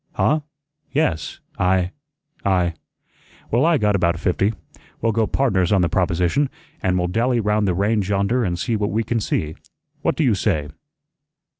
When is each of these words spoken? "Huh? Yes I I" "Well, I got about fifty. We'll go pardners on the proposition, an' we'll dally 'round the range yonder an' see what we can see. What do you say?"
"Huh? 0.13 0.39
Yes 0.91 1.41
I 1.59 1.91
I" 2.43 2.73
"Well, 3.51 3.67
I 3.67 3.77
got 3.77 3.95
about 3.95 4.19
fifty. 4.19 4.51
We'll 4.99 5.11
go 5.11 5.27
pardners 5.27 5.71
on 5.71 5.83
the 5.83 5.89
proposition, 5.89 6.49
an' 6.81 6.97
we'll 6.97 7.05
dally 7.07 7.39
'round 7.39 7.67
the 7.67 7.75
range 7.75 8.09
yonder 8.09 8.43
an' 8.43 8.55
see 8.55 8.75
what 8.75 8.89
we 8.89 9.03
can 9.03 9.19
see. 9.19 9.53
What 10.01 10.15
do 10.15 10.23
you 10.23 10.33
say?" 10.33 10.69